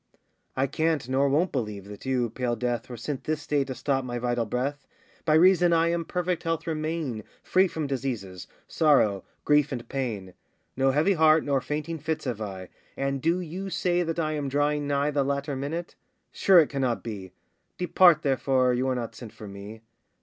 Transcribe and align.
I 0.57 0.65
can't 0.65 1.07
nor 1.07 1.29
won't 1.29 1.51
believe 1.51 1.85
that 1.85 2.07
you, 2.07 2.31
pale 2.31 2.55
Death, 2.55 2.89
Were 2.89 2.97
sent 2.97 3.25
this 3.25 3.45
day 3.45 3.63
to 3.65 3.75
stop 3.75 4.03
my 4.03 4.17
vital 4.17 4.47
breath, 4.47 4.87
By 5.25 5.35
reason 5.35 5.73
I 5.73 5.89
in 5.89 6.05
perfect 6.05 6.41
health 6.41 6.65
remain, 6.65 7.23
Free 7.43 7.67
from 7.67 7.85
diseases, 7.85 8.47
sorrow, 8.67 9.23
grief, 9.45 9.71
and 9.71 9.87
pain; 9.87 10.33
No 10.75 10.89
heavy 10.89 11.13
heart, 11.13 11.43
nor 11.43 11.61
fainting 11.61 11.99
fits 11.99 12.25
have 12.25 12.41
I, 12.41 12.69
And 12.97 13.21
do 13.21 13.41
you 13.41 13.69
say 13.69 14.01
that 14.01 14.17
I 14.17 14.31
am 14.31 14.49
drawing 14.49 14.87
nigh 14.87 15.11
The 15.11 15.23
latter 15.23 15.55
minute? 15.55 15.93
sure 16.31 16.57
it 16.59 16.69
cannot 16.71 17.03
be; 17.03 17.31
Depart, 17.77 18.23
therefore, 18.23 18.73
you 18.73 18.87
are 18.87 18.95
not 18.95 19.13
sent 19.13 19.33
for 19.33 19.47
me! 19.47 19.81